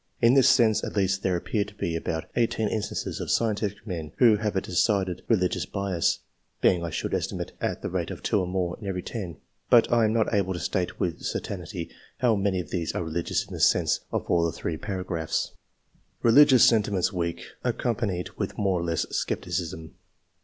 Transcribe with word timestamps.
In 0.19 0.33
this 0.33 0.49
sense, 0.49 0.83
at 0.83 0.95
least, 0.95 1.21
there 1.21 1.35
appear 1.35 1.63
to 1.63 1.75
be 1.75 1.95
about 1.95 2.25
eighteen 2.35 2.67
instances 2.69 3.19
of 3.19 3.29
scientific 3.29 3.85
men 3.85 4.13
who 4.17 4.37
have 4.37 4.55
a 4.55 4.61
decided 4.61 5.21
religious 5.27 5.67
bias; 5.67 6.21
being, 6.59 6.83
I 6.83 6.89
should 6.89 7.13
estimate, 7.13 7.51
at 7.61 7.83
the 7.83 7.89
rate 7.91 8.09
of 8.09 8.23
two 8.23 8.39
or 8.39 8.47
more, 8.47 8.79
in 8.81 8.87
every 8.87 9.03
ten; 9.03 9.37
but 9.69 9.93
I 9.93 10.05
am 10.05 10.11
not 10.13 10.33
able 10.33 10.53
to 10.53 10.59
state 10.59 10.99
with 10.99 11.21
certainty 11.21 11.91
how 12.17 12.35
many 12.35 12.59
of 12.59 12.71
these 12.71 12.95
are 12.95 13.03
religious 13.03 13.45
in 13.45 13.53
the 13.53 13.59
sense 13.59 13.99
of 14.11 14.25
all 14.25 14.43
the 14.43 14.51
three 14.51 14.75
paragraphs. 14.75 15.49
K 15.53 16.29
130 16.29 16.55
ENGLISH 16.55 16.71
MEN 16.71 16.79
OF 16.79 16.85
SCIENCE. 16.87 17.05
[chap. 17.05 17.11
Eeliyious 17.11 17.11
sentiments 17.11 17.11
iveak, 17.11 17.45
accompanied 17.63 18.29
with 18.39 18.57
more 18.57 18.79
or 18.79 18.83
less 18.83 19.05
Scepticism. 19.15 19.93